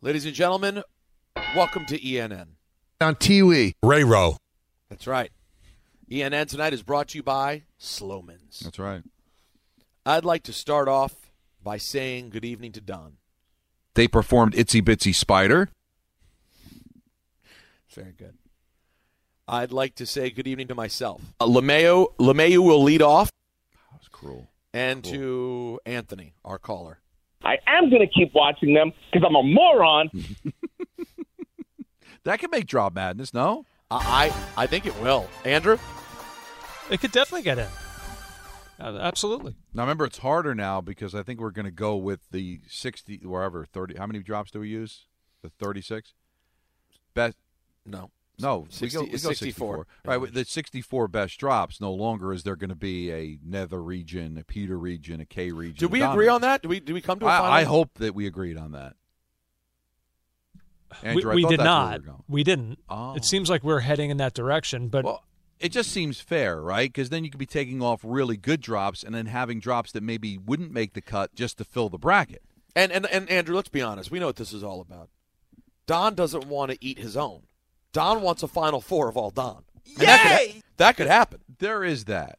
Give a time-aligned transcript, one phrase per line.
[0.00, 0.84] Ladies and gentlemen,
[1.56, 2.50] welcome to ENN.
[3.00, 3.72] On Tiwi.
[3.82, 4.36] Ray Rowe.
[4.88, 5.32] That's right.
[6.08, 8.60] ENN tonight is brought to you by Sloman's.
[8.60, 9.02] That's right.
[10.06, 11.32] I'd like to start off
[11.64, 13.14] by saying good evening to Don.
[13.94, 15.68] They performed Itsy Bitsy Spider.
[17.92, 18.34] Very good.
[19.48, 21.22] I'd like to say good evening to myself.
[21.40, 23.32] Uh, LeMayo, LeMayo will lead off.
[23.90, 24.48] That was cruel.
[24.72, 27.00] And to Anthony, our caller.
[27.42, 30.10] I am going to keep watching them because I'm a moron.
[32.24, 33.64] That could make Drop Madness, no?
[33.90, 35.28] I, I I think it will.
[35.46, 35.78] Andrew?
[36.90, 37.68] It could definitely get in.
[38.78, 39.56] Uh, absolutely.
[39.72, 43.18] Now remember, it's harder now because I think we're going to go with the sixty,
[43.24, 43.96] wherever thirty.
[43.96, 45.06] How many drops do we use?
[45.42, 46.12] The thirty-six.
[47.14, 47.38] Best.
[47.86, 48.10] No.
[48.40, 49.86] No, 60 we go, we it's go 64.
[50.04, 51.80] Right, the 64 best drops.
[51.80, 55.50] No longer is there going to be a nether region, a Peter region, a K
[55.50, 55.76] region.
[55.78, 56.62] Did we a agree on that?
[56.62, 57.46] Do we, did we come to a final?
[57.46, 58.94] I, I hope that we agreed on that.
[61.02, 61.90] Andrew, we we thought did that's where not.
[61.90, 62.24] we were going.
[62.28, 62.78] We didn't.
[62.88, 63.14] Oh.
[63.14, 65.24] It seems like we're heading in that direction, but Well,
[65.60, 66.88] it just seems fair, right?
[66.88, 70.02] Because then you could be taking off really good drops and then having drops that
[70.02, 72.42] maybe wouldn't make the cut just to fill the bracket.
[72.76, 74.10] And, and, and Andrew, let's be honest.
[74.10, 75.10] We know what this is all about.
[75.86, 77.42] Don doesn't want to eat his own.
[77.92, 79.64] Don wants a Final Four of all Don.
[79.86, 81.40] And That could, ha- that could happen.
[81.58, 82.38] There is that,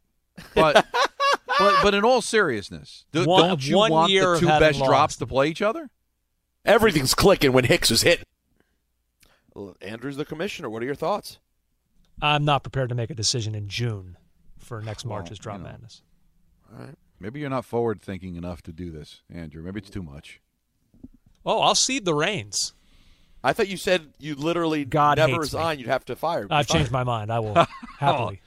[0.55, 0.85] but
[1.59, 4.79] but but in all seriousness, do, One- don't you one want year the two best
[4.79, 5.89] drops to play each other?
[6.65, 8.25] Everything's clicking when Hicks is hitting.
[9.55, 10.69] Well, Andrew's the commissioner.
[10.69, 11.39] What are your thoughts?
[12.21, 14.17] I'm not prepared to make a decision in June
[14.57, 15.69] for next Well, March's Drop you know.
[15.71, 16.01] Madness.
[16.71, 16.95] All right.
[17.19, 19.61] Maybe you're not forward thinking enough to do this, Andrew.
[19.63, 20.39] Maybe it's too much.
[21.45, 22.73] Oh, I'll cede the reins.
[23.43, 25.59] I thought you said you literally God never hates me.
[25.59, 25.79] resign.
[25.79, 26.47] You'd have to fire.
[26.49, 27.31] I've changed my mind.
[27.31, 27.53] I will
[27.99, 28.41] happily.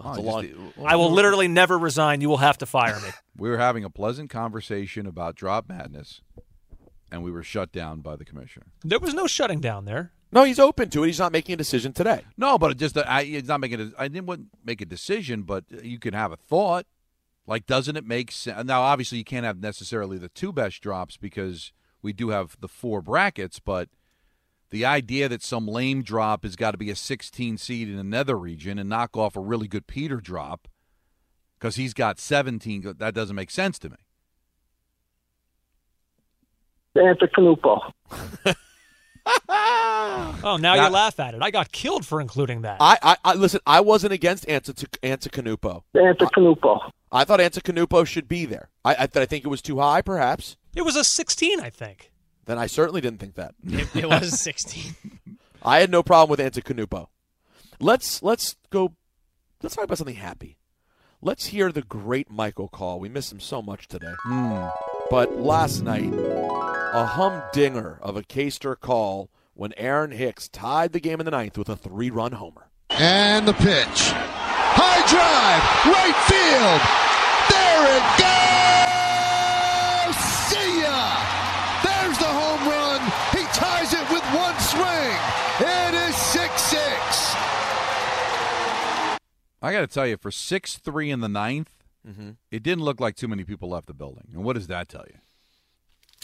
[0.00, 2.20] Oh, It's a just long- I will literally never resign.
[2.20, 3.08] You will have to fire me.
[3.36, 6.20] we were having a pleasant conversation about drop madness,
[7.10, 8.66] and we were shut down by the commissioner.
[8.84, 10.12] There was no shutting down there.
[10.30, 11.06] No, he's open to it.
[11.06, 12.20] He's not making a decision today.
[12.36, 13.80] No, but it just uh, I, it's not making.
[13.80, 16.84] A, I didn't want make a decision, but you can have a thought.
[17.46, 18.66] Like, doesn't it make sense?
[18.66, 21.72] Now, obviously, you can't have necessarily the two best drops because
[22.02, 23.58] we do have the four brackets.
[23.60, 23.88] But
[24.70, 28.38] the idea that some lame drop has got to be a 16 seed in another
[28.38, 30.68] region and knock off a really good Peter drop
[31.58, 33.96] because he's got 17, that doesn't make sense to me.
[36.96, 37.80] Santa Canupo.
[39.50, 41.42] Oh, now That- you laugh at it.
[41.42, 42.78] I got killed for including that.
[42.80, 43.60] I, I, I listen.
[43.66, 45.84] I wasn't against Anta Santa Canupo.
[45.94, 46.80] Anta Canupo.
[47.10, 48.70] I thought Anta Canupo should be there.
[48.84, 50.56] I, I, I think it was too high, perhaps.
[50.78, 52.12] It was a 16, I think.
[52.46, 53.56] Then I certainly didn't think that.
[53.66, 54.94] It, it was 16.
[55.62, 57.08] I had no problem with Antetokounmpo.
[57.80, 58.94] Let's let's go.
[59.62, 60.56] Let's talk about something happy.
[61.20, 63.00] Let's hear the great Michael call.
[63.00, 64.14] We miss him so much today.
[64.22, 64.68] Hmm.
[65.10, 71.18] But last night, a humdinger of a K-Star call when Aaron Hicks tied the game
[71.18, 72.68] in the ninth with a three-run homer.
[72.90, 74.12] And the pitch.
[74.14, 75.62] High drive.
[75.92, 76.80] Right field.
[77.50, 78.28] There it goes.
[80.48, 80.98] See ya.
[81.84, 83.00] There's the home run.
[83.36, 85.16] He ties it with one swing.
[85.60, 87.34] It is 6 6.
[89.60, 91.70] I got to tell you, for 6 3 in the ninth,
[92.08, 92.36] Mhm.
[92.50, 94.28] it didn't look like too many people left the building.
[94.32, 95.18] And what does that tell you?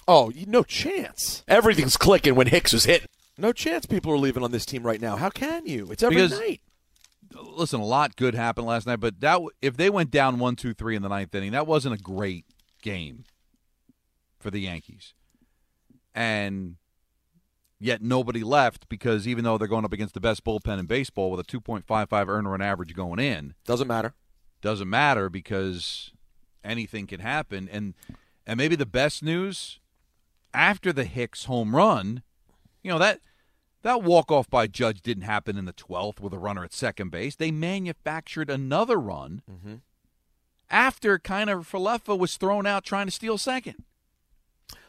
[0.06, 1.42] Oh, you- no chance.
[1.48, 3.08] Everything's clicking when Hicks is hitting.
[3.36, 5.16] No chance people are leaving on this team right now.
[5.16, 5.90] How can you?
[5.90, 6.60] It's every Because- night.
[7.34, 10.72] listen, a lot good happened last night, but that if they went down one, two,
[10.72, 12.44] three in the ninth inning, that wasn't a great
[12.82, 13.24] game
[14.44, 15.14] for the Yankees,
[16.14, 16.76] and
[17.80, 21.30] yet nobody left because even though they're going up against the best bullpen in baseball
[21.30, 24.14] with a 2.55 earned run average going in, Doesn't matter.
[24.60, 26.12] doesn't matter because
[26.62, 27.68] anything can happen.
[27.70, 27.94] And
[28.46, 29.80] And maybe the best news
[30.52, 32.22] after the Hicks home run,
[32.82, 33.20] you know that
[33.82, 37.10] that walk off by Judge didn't happen in the twelfth with a runner at second
[37.10, 37.34] base.
[37.36, 39.74] They manufactured another run Mm-hmm.
[40.70, 43.84] after Kiner-Falefa was thrown out trying to steal second.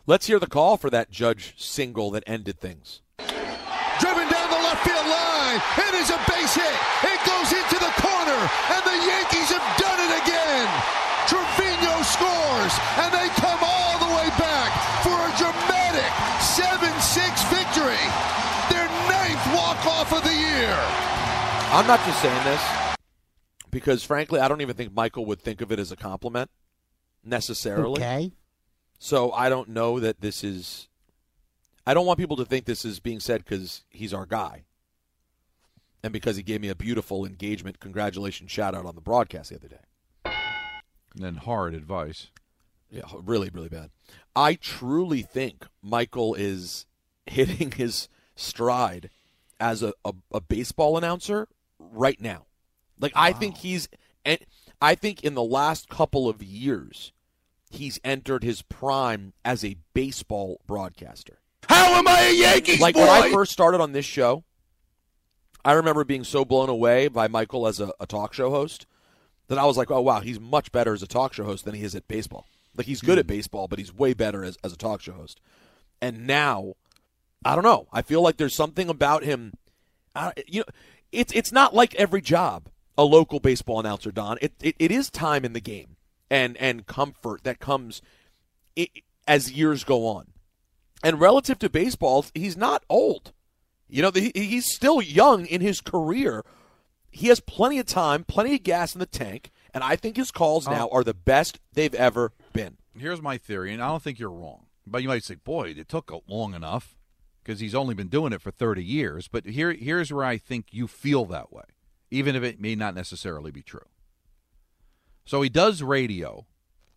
[0.07, 3.01] Let's hear the call for that Judge single that ended things.
[3.17, 5.57] Driven down the left field line.
[5.81, 6.77] It is a base hit.
[7.09, 8.37] It goes into the corner,
[8.69, 10.69] and the Yankees have done it again.
[11.25, 14.69] Trevino scores, and they come all the way back
[15.01, 16.13] for a dramatic
[16.53, 18.05] 7-6 victory.
[18.69, 20.77] Their ninth walk-off of the year.
[21.73, 22.61] I'm not just saying this
[23.71, 26.51] because, frankly, I don't even think Michael would think of it as a compliment
[27.23, 27.99] necessarily.
[27.99, 28.31] Okay.
[28.99, 30.87] So I don't know that this is.
[31.85, 34.63] I don't want people to think this is being said because he's our guy,
[36.03, 39.55] and because he gave me a beautiful engagement congratulations shout out on the broadcast the
[39.57, 40.31] other day.
[41.15, 42.31] And then hard advice.
[42.89, 43.89] Yeah, really, really bad.
[44.35, 46.85] I truly think Michael is
[47.25, 49.09] hitting his stride
[49.59, 51.47] as a, a, a baseball announcer
[51.79, 52.45] right now.
[52.99, 53.89] Like I think he's
[54.23, 54.39] and
[54.81, 57.11] I think in the last couple of years
[57.75, 61.39] he's entered his prime as a baseball broadcaster.
[61.69, 63.01] How am I a Yankees Like boy?
[63.01, 64.43] when I first started on this show,
[65.63, 68.85] I remember being so blown away by Michael as a, a talk show host
[69.47, 71.75] that I was like, oh wow, he's much better as a talk show host than
[71.75, 72.47] he is at baseball.
[72.75, 75.39] Like he's good at baseball, but he's way better as, as a talk show host.
[76.01, 76.73] And now,
[77.43, 77.87] I don't know.
[77.91, 79.53] I feel like there's something about him.
[80.15, 80.65] Uh, you know,
[81.11, 84.37] it's it's not like every job a local baseball announcer, Don.
[84.41, 85.94] It it, it is time in the game
[86.29, 88.01] and and comfort that comes
[89.27, 90.27] as years go on.
[91.03, 93.31] And relative to baseball, he's not old.
[93.87, 96.43] You know, he's still young in his career.
[97.11, 100.31] He has plenty of time, plenty of gas in the tank, and I think his
[100.31, 100.71] calls oh.
[100.71, 102.77] now are the best they've ever been.
[102.97, 104.65] Here's my theory, and I don't think you're wrong.
[104.87, 106.95] But you might say, boy, it took a long enough
[107.43, 109.27] because he's only been doing it for 30 years.
[109.27, 111.63] But here, here's where I think you feel that way,
[112.09, 113.87] even if it may not necessarily be true.
[115.25, 116.45] So he does radio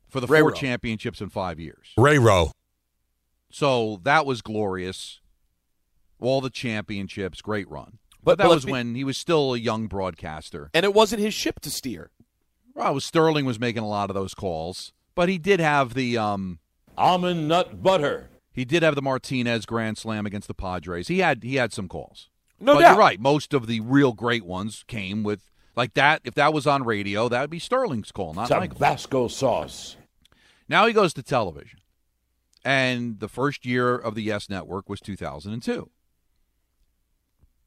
[0.08, 0.50] for the four Ray-ro.
[0.52, 1.92] championships in five years.
[1.96, 2.52] Ray Rowe.
[3.50, 5.20] So that was glorious.
[6.20, 7.98] All the championships, great run.
[8.22, 10.70] But- But, that but was be- when he was still a young broadcaster.
[10.75, 12.10] And it wasn't his ship to steer.
[12.75, 16.16] Well, was Sterling was making a lot of those calls, but he did have the
[16.19, 16.58] um,
[16.96, 18.28] Almond nut butter.
[18.52, 21.08] He did have the Martinez grand slam against the Padres.
[21.08, 22.28] He had he had some calls.
[22.60, 22.90] No but doubt.
[22.90, 23.20] you're right.
[23.20, 26.20] Most of the real great ones came with like that.
[26.25, 28.48] If that was on radio, that would be Sterling's call, not.
[28.75, 29.96] Tabasco sauce.
[30.69, 31.78] Now he goes to television,
[32.62, 35.88] and the first year of the Yes Network was 2002.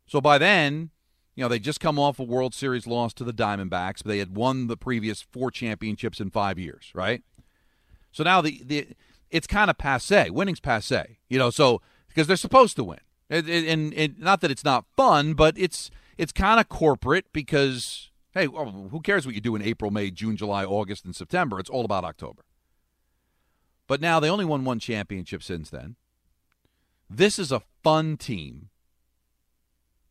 [0.06, 0.92] So by then,
[1.36, 4.20] you know they just come off a World Series loss to the Diamondbacks, but they
[4.20, 7.24] had won the previous four championships in five years, right?
[8.12, 8.88] So now the the
[9.32, 10.30] it's kind of passe.
[10.30, 11.50] Winning's passe, you know.
[11.50, 13.00] So because they're supposed to win,
[13.30, 15.90] it, it, and it, not that it's not fun, but it's
[16.22, 20.12] it's kind of corporate because hey, well, who cares what you do in April, May,
[20.12, 21.60] June, July, August, and September?
[21.60, 22.44] It's all about October.
[23.88, 25.96] But now they only won one championship since then.
[27.10, 28.70] This is a fun team.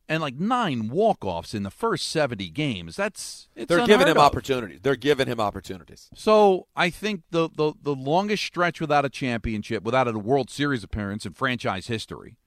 [0.09, 2.97] And like nine walk-offs in the first 70 games.
[2.97, 4.23] That's it's They're giving him of.
[4.23, 4.81] opportunities.
[4.83, 6.09] They're giving him opportunities.
[6.13, 10.83] So I think the, the the longest stretch without a championship, without a World Series
[10.83, 12.37] appearance in franchise history,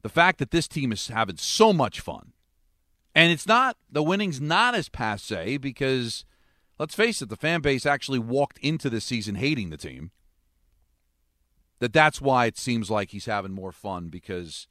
[0.00, 2.32] the fact that this team is having so much fun,
[3.18, 6.24] and it's not the winning's not as passe because
[6.78, 10.10] let's face it, the fan base actually walked into this season hating the team.
[11.80, 14.66] That that's why it seems like he's having more fun because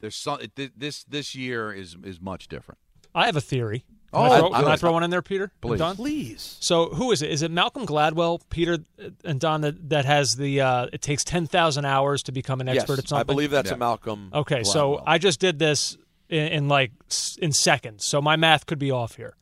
[0.00, 2.78] there's some this this year is is much different.
[3.14, 3.84] I have a theory.
[4.12, 5.44] Can Oh, I throw, I- can I I- throw one in there, Peter?
[5.44, 5.78] and Please.
[5.78, 5.96] Don?
[5.96, 6.56] Please.
[6.60, 7.30] So who is it?
[7.30, 10.60] Is it Malcolm Gladwell, Peter, uh, and Don that, that has the?
[10.60, 13.20] Uh, it takes ten thousand hours to become an expert yes, at something.
[13.20, 13.74] I believe that's Yeah.
[13.74, 14.30] a Malcolm.
[14.32, 15.96] Okay, so I just did this
[16.34, 16.92] in, in like
[17.38, 19.36] in seconds, so my math could be off here.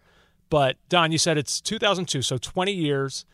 [0.50, 3.25] But Don, you said it's 2002, so 20 years.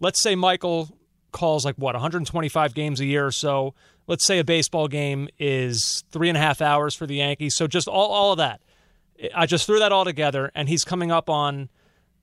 [0.00, 0.88] Let's say Michael
[1.30, 3.74] calls like what 125 games a year or so.
[4.06, 7.54] Let's say a baseball game is three and a half hours for the Yankees.
[7.54, 8.60] So just all all of that.
[9.34, 11.68] I just threw that all together, and he's coming up on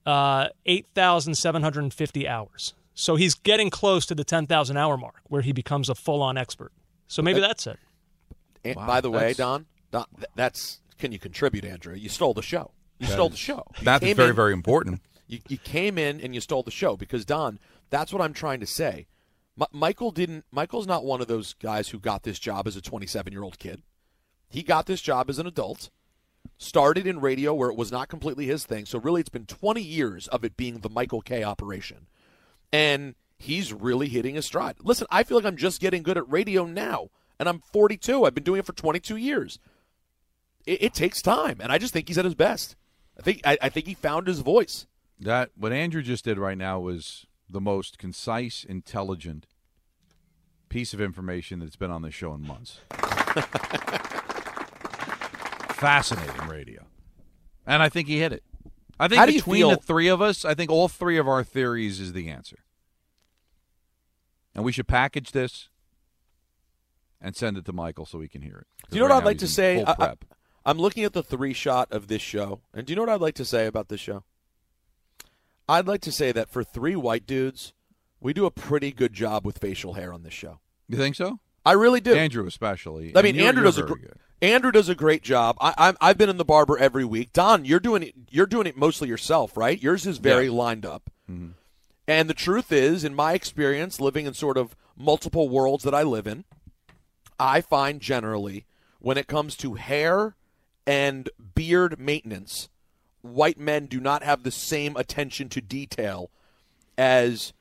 [0.04, 2.74] uh, 8,750 hours.
[2.94, 6.36] So he's getting close to the 10,000 hour mark where he becomes a full on
[6.36, 6.72] expert.
[7.08, 7.78] So maybe that's it.
[8.64, 10.04] And Wow, by the way, Don, Don,
[10.34, 11.94] that's can you contribute, Andrew?
[11.94, 12.72] You stole the show.
[12.98, 13.64] You stole the show.
[13.82, 15.00] That is very in- very important.
[15.26, 17.58] You, you came in and you stole the show because Don.
[17.88, 19.06] That's what I'm trying to say.
[19.60, 20.44] M- Michael didn't.
[20.52, 23.58] Michael's not one of those guys who got this job as a 27 year old
[23.58, 23.82] kid.
[24.48, 25.90] He got this job as an adult.
[26.58, 28.84] Started in radio where it was not completely his thing.
[28.86, 32.06] So really, it's been 20 years of it being the Michael Kay operation,
[32.72, 34.76] and he's really hitting his stride.
[34.82, 38.24] Listen, I feel like I'm just getting good at radio now, and I'm 42.
[38.24, 39.58] I've been doing it for 22 years.
[40.66, 42.76] It, it takes time, and I just think he's at his best.
[43.18, 44.86] I think I, I think he found his voice.
[45.18, 49.46] That what Andrew just did right now was the most concise, intelligent
[50.68, 52.80] piece of information that's been on the show in months.
[55.80, 56.84] Fascinating radio,
[57.66, 58.42] and I think he hit it.
[58.98, 61.16] I think How do you between feel- the three of us, I think all three
[61.16, 62.58] of our theories is the answer,
[64.54, 65.70] and we should package this
[67.18, 68.66] and send it to Michael so he can hear it.
[68.90, 69.82] Do you know what I'd like to say?
[69.86, 70.14] I,
[70.70, 73.20] am looking at the three shot of this show, and do you know what I'd
[73.20, 74.24] like to say about this show?
[75.68, 77.72] I'd like to say that for three white dudes,
[78.20, 80.60] we do a pretty good job with facial hair on this show.
[80.88, 81.38] you think so?
[81.64, 82.14] I really do.
[82.14, 83.12] Andrew, especially.
[83.16, 84.14] I mean, you're- Andrew you're does a gr- good.
[84.42, 85.56] Andrew does a great job.
[85.60, 87.32] I, I'm, I've been in the barber every week.
[87.34, 88.14] Don, you're doing it.
[88.30, 89.80] You're doing it mostly yourself, right?
[89.80, 90.52] Yours is very Yeah.
[90.52, 91.10] lined up.
[91.30, 91.52] Mhm.
[92.08, 96.02] And the truth is, in my experience, living in sort of multiple worlds that I
[96.02, 96.44] live in,
[97.38, 98.64] I find generally
[98.98, 100.34] when it comes to hair
[100.90, 102.68] and beard maintenance,
[103.22, 106.30] white men do not have the same attention to detail
[106.98, 107.52] as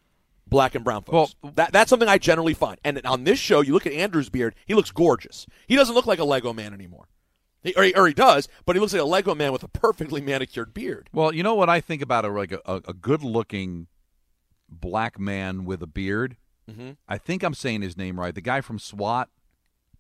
[0.48, 1.36] black and brown folks.
[1.54, 2.80] that, that's something I generally find.
[2.84, 5.46] And on this show, you look at Andrew's beard, he looks gorgeous.
[5.68, 7.08] He doesn't look like a Lego man anymore.
[7.62, 9.68] He, or, he, or he does, but he looks like a Lego man with a
[9.68, 11.10] perfectly manicured beard.
[11.14, 13.88] Well, you know what I think about a like a, a, a good-looking
[14.70, 16.38] black man with a beard.
[16.72, 16.98] Mhm.
[17.08, 18.34] I think I'm saying his name right.
[18.34, 19.30] The guy from SWAT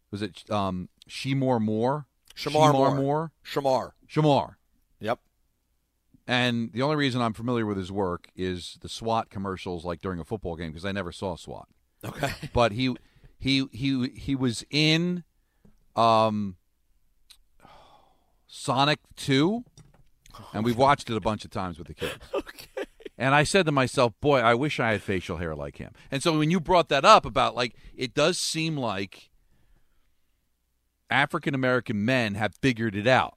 [0.09, 2.07] was it um, Shemore Moore?
[2.35, 2.95] Shemar Moore.
[2.95, 3.31] Moore.
[3.45, 3.91] Shemar.
[4.09, 4.55] Shemar.
[4.99, 5.19] Yep.
[6.27, 10.19] And the only reason I'm familiar with his work is the SWAT commercials, like during
[10.19, 11.67] a football game, because I never saw SWAT.
[12.05, 12.31] Okay.
[12.53, 12.95] But he
[13.39, 15.23] he he he was in
[15.95, 16.57] um,
[18.47, 19.63] Sonic Two,
[20.53, 22.17] and we've watched it a bunch of times with the kids.
[22.33, 22.85] Okay.
[23.17, 25.91] And I said to myself, boy, I wish I had facial hair like him.
[26.09, 29.28] And so when you brought that up about like it does seem like
[31.09, 33.35] African American men have figured it out.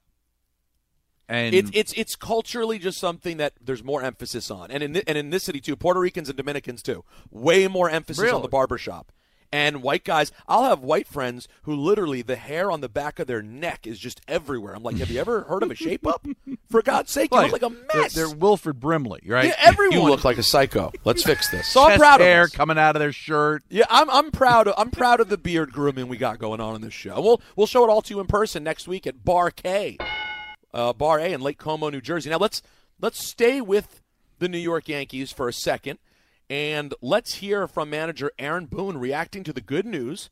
[1.29, 5.03] And It's it's it's culturally just something that there's more emphasis on, and in thi-
[5.07, 8.47] and in this city too, Puerto Ricans and Dominicans too, way more emphasis on the
[8.49, 9.11] barber shop.
[9.53, 13.27] And white guys, I'll have white friends who literally the hair on the back of
[13.27, 14.73] their neck is just everywhere.
[14.75, 16.25] I'm like, have you ever heard of a shape up?
[16.71, 18.13] For God's sake, you look like a they're- mess.
[18.13, 19.45] They're, Wilford Brimley, right?
[19.45, 19.99] Yeah, everyone.
[19.99, 20.91] You look like a psycho.
[21.05, 21.67] Let's fix this.
[21.67, 22.49] So I'm Chest proud of hair us.
[22.49, 23.63] coming out of their shirt.
[23.69, 26.73] Yeah, I'm I'm proud of I'm proud of the beard grooming we got going on
[26.75, 27.21] in this show.
[27.21, 29.97] We'll we'll show it all to you in person next week at Bar K,
[30.73, 32.31] uh, Bar A in Lake Como, New Jersey.
[32.31, 32.63] Now let's
[32.99, 34.01] let's stay with
[34.39, 35.99] the New York Yankees for a second,
[36.49, 40.29] and let's hear from manager Aaron Boone reacting to the good news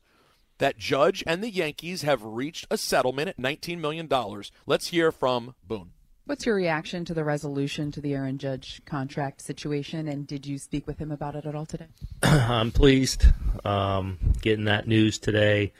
[0.58, 4.52] that Judge and the Yankees have reached a settlement at 19 million dollars.
[4.66, 5.92] Let's hear from Boone.
[6.24, 10.56] What's your reaction to the resolution to the Aaron Judge contract situation, and did you
[10.56, 11.88] speak with him about it at all today?
[12.22, 13.26] I'm pleased
[13.64, 15.72] um, getting that news today.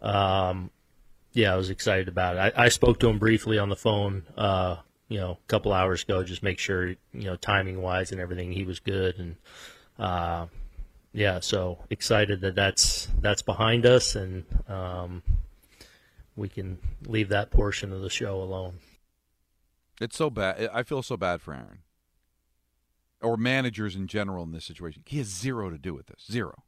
[0.00, 0.70] Um,
[1.34, 2.54] yeah, I was excited about it.
[2.56, 4.76] I, I spoke to him briefly on the phone, uh,
[5.12, 8.50] you know, a couple hours ago, just make sure, you know, timing wise and everything,
[8.50, 9.36] he was good, and
[9.98, 10.46] uh,
[11.12, 15.22] yeah, so excited that that's that's behind us, and um,
[16.34, 18.78] we can leave that portion of the show alone.
[20.00, 20.70] It's so bad.
[20.72, 21.80] I feel so bad for Aaron.
[23.20, 25.02] Or managers in general in this situation.
[25.06, 26.24] He has zero to do with this.
[26.28, 26.62] Zero.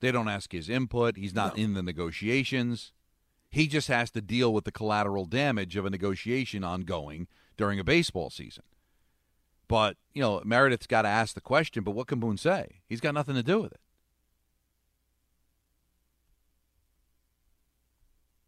[0.00, 1.18] They don't ask his input.
[1.18, 2.92] He's not in the negotiations.
[3.50, 7.84] He just has to deal with the collateral damage of a negotiation ongoing during a
[7.84, 8.64] baseball season.
[9.68, 12.82] But, you know, Meredith's got to ask the question, but what can Boone say?
[12.88, 13.80] He's got nothing to do with it.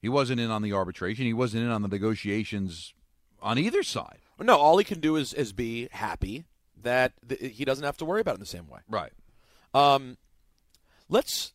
[0.00, 1.24] He wasn't in on the arbitration.
[1.24, 2.94] He wasn't in on the negotiations
[3.42, 4.18] on either side.
[4.40, 6.44] No, all he can do is is be happy
[6.80, 8.78] that th- he doesn't have to worry about it in the same way.
[8.88, 9.12] Right.
[9.74, 10.16] Um,
[11.08, 11.52] let's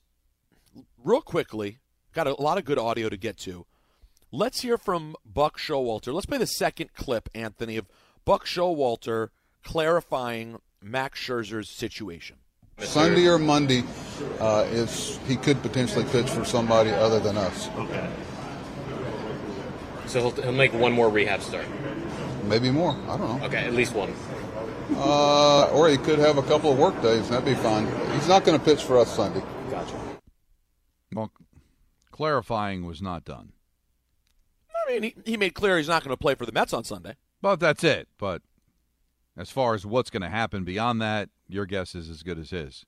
[1.01, 1.79] real quickly.
[2.13, 3.65] Got a lot of good audio to get to.
[4.31, 6.13] Let's hear from Buck Showalter.
[6.13, 7.87] Let's play the second clip, Anthony, of
[8.23, 9.29] Buck Showalter
[9.63, 12.37] clarifying Max Scherzer's situation.
[12.79, 13.83] Sunday or Monday,
[14.39, 17.69] uh, is he could potentially pitch for somebody other than us.
[17.77, 18.09] Okay.
[20.07, 21.65] So he'll, he'll make one more rehab start.
[22.43, 22.95] Maybe more.
[23.07, 23.45] I don't know.
[23.45, 24.13] Okay, at least one.
[24.95, 27.29] Uh, or he could have a couple of work days.
[27.29, 27.87] That'd be fine.
[28.13, 29.41] He's not going to pitch for us Sunday.
[29.71, 29.95] Gotcha.
[31.13, 31.31] Well,
[32.13, 33.51] clarifying was not done.
[34.87, 36.83] I mean, he, he made clear he's not going to play for the Mets on
[36.83, 37.15] Sunday.
[37.41, 38.07] But that's it.
[38.17, 38.41] But
[39.35, 42.51] as far as what's going to happen beyond that, your guess is as good as
[42.51, 42.85] his.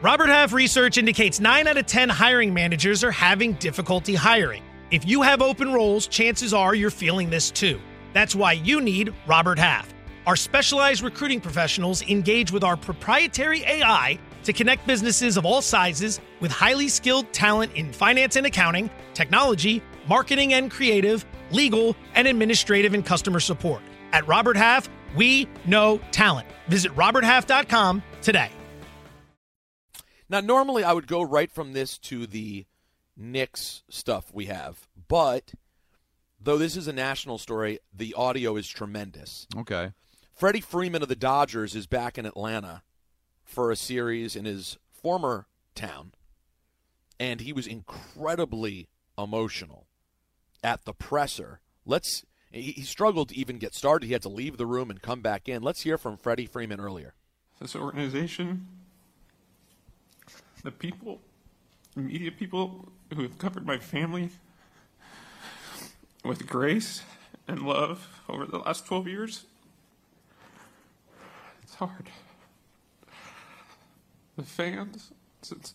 [0.00, 4.62] Robert Half research indicates 9 out of 10 hiring managers are having difficulty hiring.
[4.90, 7.80] If you have open roles, chances are you're feeling this too.
[8.12, 9.92] That's why you need Robert Half.
[10.26, 16.20] Our specialized recruiting professionals engage with our proprietary AI to connect businesses of all sizes
[16.40, 22.94] with highly skilled talent in finance and accounting, technology, marketing and creative, legal, and administrative
[22.94, 23.82] and customer support.
[24.12, 26.46] At Robert Half, we know talent.
[26.68, 28.50] Visit RobertHalf.com today.
[30.28, 32.66] Now, normally I would go right from this to the
[33.16, 35.52] Knicks stuff we have, but
[36.40, 39.46] though this is a national story, the audio is tremendous.
[39.56, 39.92] Okay.
[40.32, 42.82] Freddie Freeman of the Dodgers is back in Atlanta
[43.44, 46.12] for a series in his former town,
[47.20, 49.86] and he was incredibly emotional
[50.62, 51.60] at the presser.
[51.86, 52.24] Let's.
[52.50, 54.06] He struggled to even get started.
[54.06, 55.60] He had to leave the room and come back in.
[55.62, 57.14] Let's hear from Freddie Freeman earlier.
[57.60, 58.68] this organization,
[60.62, 61.20] the people,
[61.96, 64.30] the media people who have covered my family
[66.24, 67.02] with grace
[67.48, 69.44] and love over the last 12 years.
[71.62, 72.08] It's hard.
[74.36, 75.12] The fans,
[75.42, 75.74] since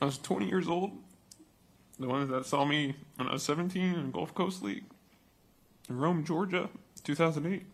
[0.00, 0.92] I was 20 years old,
[1.98, 4.84] the ones that saw me when I was 17 in Gulf Coast League,
[5.88, 6.70] in Rome, Georgia,
[7.04, 7.66] 2008.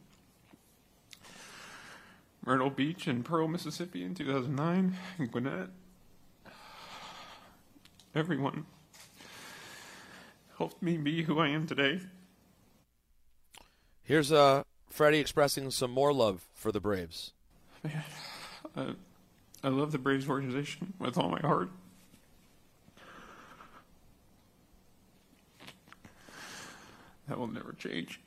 [2.44, 5.68] Myrtle Beach and Pearl, Mississippi in 2009, and Gwinnett.
[8.14, 8.66] Everyone
[10.58, 12.00] helped me be who I am today.
[14.02, 17.32] Here's uh, Freddie expressing some more love for the Braves.
[17.84, 18.02] Man,
[18.76, 18.86] I,
[19.62, 21.68] I love the Braves organization with all my heart.
[27.28, 28.20] That will never change.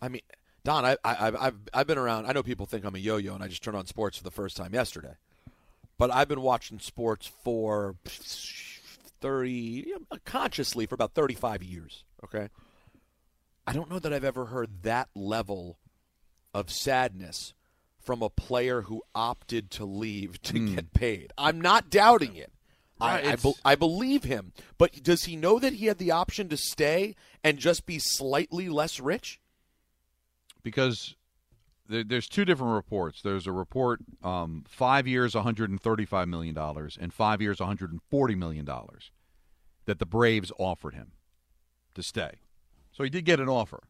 [0.00, 0.22] I mean,
[0.64, 2.26] Don, I, I, I've- I've I've been around.
[2.26, 4.30] I know people think I'm a yo-yo, and I just turned on sports for the
[4.30, 5.14] first time yesterday.
[5.98, 7.96] But I've been watching sports for
[9.20, 9.92] thirty
[10.24, 12.04] consciously for about thirty-five years.
[12.24, 12.48] Okay,
[13.66, 15.78] I don't know that I've ever heard that level
[16.54, 17.52] of sadness
[18.00, 21.32] from a player who opted to leave to get paid.
[21.38, 22.52] I'm not doubting it.
[23.00, 26.10] Right, I, I, be- I believe him, but does he know that he had the
[26.10, 29.40] option to stay and just be slightly less rich?
[30.62, 31.16] because
[31.88, 33.22] there, there's two different reports.
[33.22, 39.10] There's a report um, five years, 135 million dollars, and five years, 140 million dollars
[39.86, 41.12] that the Braves offered him
[41.94, 42.40] to stay.
[42.92, 43.82] So he did get an offer,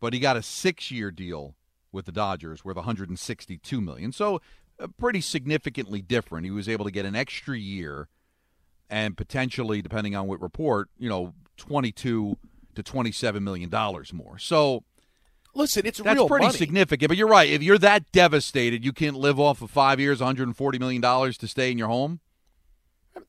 [0.00, 1.54] but he got a six-year deal
[1.92, 4.12] with the Dodgers worth 162 million.
[4.12, 4.40] So
[4.78, 6.44] uh, pretty significantly different.
[6.44, 8.08] He was able to get an extra year
[8.88, 12.36] and potentially, depending on what report, you know, 22
[12.74, 14.38] to 27 million dollars more.
[14.38, 14.84] So
[15.54, 16.56] Listen, it's that's pretty money.
[16.56, 17.08] significant.
[17.08, 17.50] But you're right.
[17.50, 21.48] If you're that devastated, you can't live off of five years, 140 million dollars to
[21.48, 22.20] stay in your home.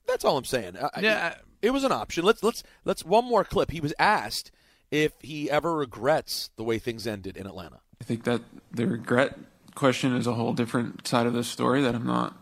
[0.08, 0.78] That's all I'm saying.
[0.78, 1.36] I- I- Yeah.
[1.64, 2.24] it was an option.
[2.24, 3.72] Let's let's let's one more clip.
[3.72, 4.52] He was asked
[4.92, 7.80] if he ever regrets the way things ended in Atlanta.
[8.02, 9.38] I think that the regret
[9.76, 12.36] question is a whole different side of this story that I'm not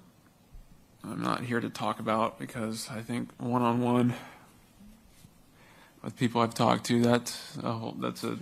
[1.03, 4.13] I'm not here to talk about because I think one on one
[6.01, 8.37] with people I've talked to that's a whole that's a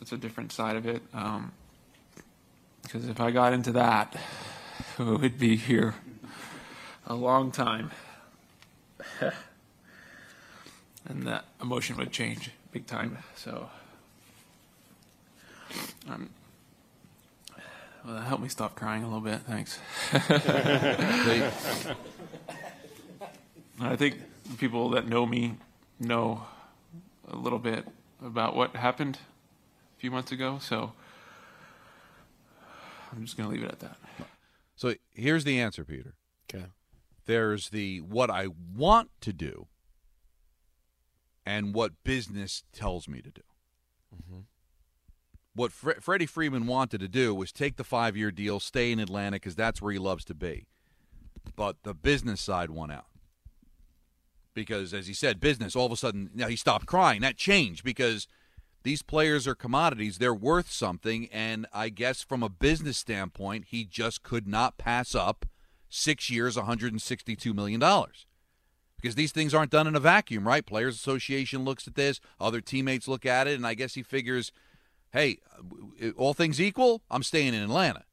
[0.00, 1.02] that's a different side of it.
[1.12, 1.52] Um,
[2.82, 4.16] because if I got into that,
[4.98, 5.94] we would be here
[7.06, 7.92] a long time.
[11.06, 13.18] and that emotion would change big time.
[13.36, 13.70] So
[16.08, 16.30] um,
[18.04, 19.40] well, help me stop crying a little bit.
[19.40, 19.78] Thanks.
[23.80, 24.16] I think
[24.58, 25.56] people that know me
[25.98, 26.42] know
[27.28, 27.86] a little bit
[28.22, 29.18] about what happened
[29.96, 30.58] a few months ago.
[30.60, 30.92] So
[33.12, 33.96] I'm just going to leave it at that.
[34.76, 36.14] So here's the answer, Peter.
[36.52, 36.66] Okay.
[37.26, 39.66] There's the what I want to do
[41.46, 43.42] and what business tells me to do.
[45.54, 48.98] What Fre- Freddie Freeman wanted to do was take the five year deal, stay in
[48.98, 50.66] Atlanta because that's where he loves to be.
[51.56, 53.06] But the business side won out.
[54.54, 57.20] Because, as he said, business, all of a sudden, now he stopped crying.
[57.20, 58.28] That changed because
[58.84, 60.18] these players are commodities.
[60.18, 61.28] They're worth something.
[61.32, 65.46] And I guess from a business standpoint, he just could not pass up
[65.88, 67.80] six years, $162 million.
[69.00, 70.64] Because these things aren't done in a vacuum, right?
[70.64, 74.52] Players Association looks at this, other teammates look at it, and I guess he figures,
[75.14, 75.38] hey,
[76.02, 78.04] uh, all things equal, I'm staying in Atlanta.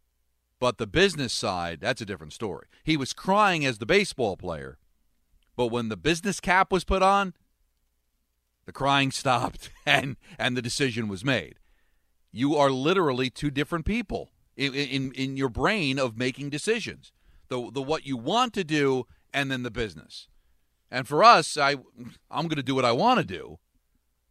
[0.60, 2.68] But the business side, that's a different story.
[2.84, 4.78] He was crying as the baseball player,
[5.58, 7.34] but when the business cap was put on,
[8.66, 11.56] the crying stopped and and the decision was made.
[12.32, 17.12] You are literally two different people in in, in your brain of making decisions.
[17.50, 20.28] The the what you want to do and then the business.
[20.92, 21.78] And for us, I
[22.30, 23.58] I'm going to do what I want to do,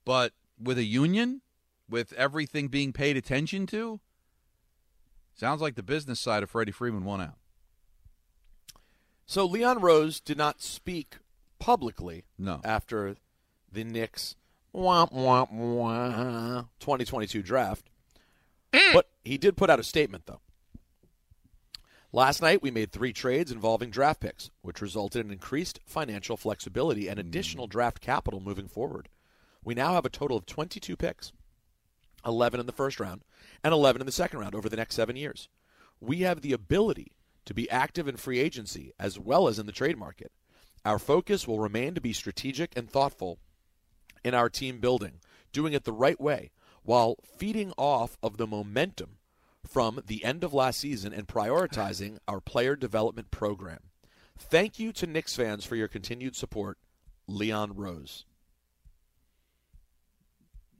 [0.04, 1.42] but with a union,
[1.90, 4.00] with everything being paid attention to,
[5.40, 7.38] Sounds like the business side of Freddie Freeman won out.
[9.24, 11.16] So Leon Rose did not speak
[11.59, 12.61] publicly No.
[12.62, 13.16] after
[13.72, 14.37] the Knicks
[14.72, 17.88] wah, wah, wah, 2022 draft.
[18.70, 18.92] Mm.
[18.92, 20.42] But he did put out a statement, though.
[22.12, 27.09] Last night, we made three trades involving draft picks, which resulted in increased financial flexibility
[27.09, 27.70] and additional hmm.
[27.70, 29.09] draft capital moving forward.
[29.64, 31.33] We now have a total of 22 picks
[32.24, 33.22] 11 in the first round
[33.62, 35.48] and 11 in the second round over the next seven years.
[36.00, 37.12] We have the ability
[37.44, 40.33] to be active in free agency as well as in the trade market.
[40.85, 43.38] Our focus will remain to be strategic and thoughtful
[44.24, 45.20] in our team building,
[45.52, 46.50] doing it the right way
[46.83, 49.18] while feeding off of the momentum
[49.66, 53.80] from the end of last season and prioritizing our player development program.
[54.38, 56.78] Thank you to Knicks fans for your continued support.
[57.26, 58.24] Leon Rose.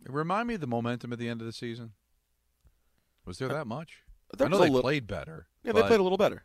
[0.07, 1.93] Remind me of the momentum at the end of the season.
[3.25, 4.03] Was there that much?
[4.37, 5.47] There I know they little- played better.
[5.63, 6.45] Yeah, they played a little better.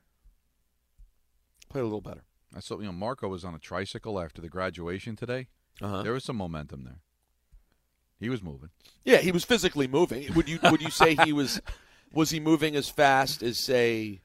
[1.69, 2.23] Played a little better.
[2.55, 5.47] I saw, you know, Marco was on a tricycle after the graduation today.
[5.81, 6.03] Uh-huh.
[6.03, 6.99] There was some momentum there.
[8.19, 8.69] He was moving.
[9.03, 10.33] Yeah, he was physically moving.
[10.33, 11.61] Would you would you say he was
[12.13, 14.21] was he moving as fast as say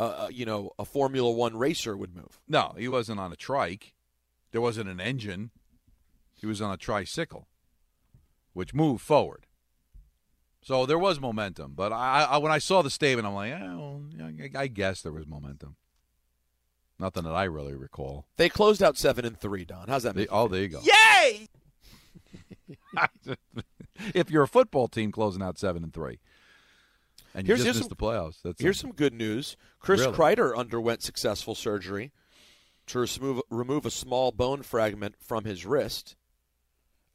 [0.00, 2.40] uh, uh, you know a Formula 1 racer would move?
[2.48, 3.94] No, he wasn't on a trike.
[4.50, 5.50] There wasn't an engine.
[6.34, 7.46] He was on a tricycle,
[8.58, 9.46] which moved forward.
[10.62, 11.74] So there was momentum.
[11.76, 15.12] But I, I when I saw the statement, I'm like, oh, I, I guess there
[15.12, 15.76] was momentum.
[16.98, 18.26] Nothing that I really recall.
[18.36, 19.86] They closed out 7 and 3, Don.
[19.86, 20.28] How's that They, make?
[20.32, 20.80] oh, there you go.
[20.82, 21.46] Yay!
[24.14, 26.18] if you're a football team closing out seven and three,
[27.34, 28.96] and you Here's- just here's missed some- the playoffs, that's Here's something.
[28.96, 29.56] some good news.
[29.78, 30.12] Chris Really?
[30.16, 32.12] Kreider underwent successful surgery
[32.86, 36.16] to remove, remove a small bone fragment from his wrist.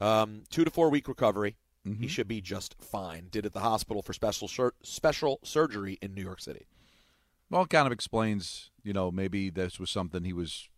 [0.04, 1.56] Um, two to four week recovery.
[1.86, 2.02] Mm-hmm.
[2.02, 3.28] He should be just fine.
[3.30, 6.66] Did at the hospital for special sur- special surgery in New York City.
[7.50, 10.68] Well, it kind of explains, you know, maybe this was something he was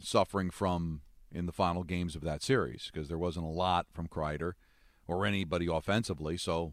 [0.00, 4.08] suffering from in the final games of that series because there wasn't a lot from
[4.08, 4.52] Kreider
[5.06, 6.36] or anybody offensively.
[6.36, 6.72] So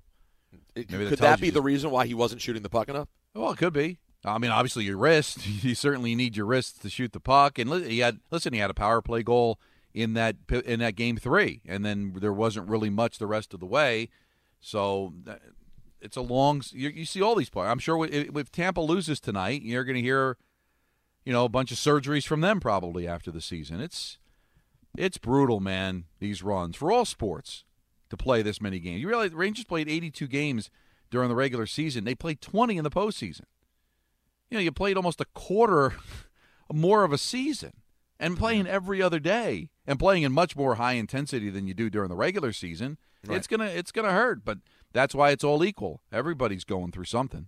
[0.76, 3.10] It- maybe could that be the reason why he wasn't shooting the puck enough?
[3.34, 4.00] Well, it could be.
[4.26, 5.46] I mean, obviously your wrist.
[5.64, 7.60] You certainly need your wrist to shoot the puck.
[7.60, 9.60] And he had listen, he had a power play goal
[9.98, 13.60] in that in that game three, and then there wasn't really much the rest of
[13.60, 14.10] the way.
[14.60, 15.12] So
[16.00, 16.62] it's a long.
[16.72, 17.72] You, you see all these players.
[17.72, 20.38] I'm sure if, if Tampa loses tonight, you're going to hear,
[21.26, 23.82] you know, a bunch of surgeries from them probably after the season.
[23.82, 24.20] It's
[24.96, 26.04] it's brutal, man.
[26.20, 27.64] These runs for all sports
[28.12, 29.02] to play this many games.
[29.02, 30.70] You realize the Rangers played 82 games
[31.10, 32.04] during the regular season.
[32.04, 33.46] They played 20 in the postseason.
[34.52, 35.96] You know, you played almost a quarter
[36.72, 37.74] more of a season
[38.20, 38.40] and mm-hmm.
[38.42, 42.10] playing every other day and playing in much more high intensity than you do during
[42.10, 42.98] the regular season.
[43.26, 43.38] Right.
[43.38, 44.60] It's gonna it's gonna hurt, but
[44.94, 46.02] that's why it's all equal.
[46.12, 47.48] Everybody's going through something.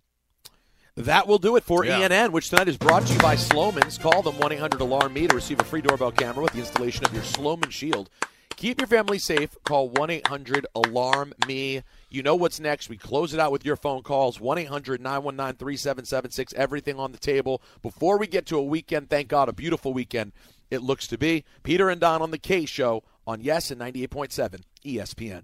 [0.96, 2.02] That will do it for Yeah.
[2.02, 3.98] ENN, which tonight is brought to you by Sloman's.
[3.98, 7.06] Call them 1 800 Alarm Me to receive a free doorbell camera with the installation
[7.06, 8.10] of your Sloman Shield.
[8.58, 9.56] Keep your family safe.
[9.64, 11.82] Call 1 800 Alarm Me.
[12.10, 12.90] You know what's next.
[12.90, 16.54] We close it out with your phone calls 1 800 919 3776.
[16.56, 17.62] Everything on the table.
[17.82, 20.34] Before we get to a weekend, thank God, a beautiful weekend
[20.70, 21.44] it looks to be.
[21.64, 25.44] Peter and Don on the Kay Show on Yes and 98.7 ESPN.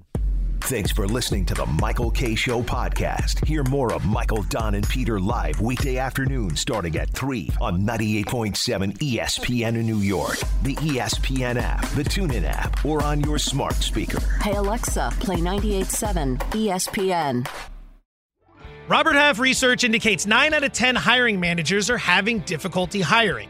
[0.62, 3.46] Thanks for listening to the Michael Kay Show podcast.
[3.46, 8.98] Hear more of Michael, Don, and Peter live weekday afternoon starting at 3 on 98.7
[8.98, 14.20] ESPN in New York, the ESPN app, the TuneIn app, or on your smart speaker.
[14.42, 17.48] Hey Alexa, play 98.7 ESPN.
[18.88, 23.50] Robert Half research indicates 9 out of 10 hiring managers are having difficulty hiring.